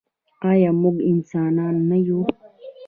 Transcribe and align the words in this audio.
آیا 0.49 0.71
موږ 0.81 0.95
انسانان 1.11 1.75
نه 1.89 1.97
یو؟ 2.07 2.19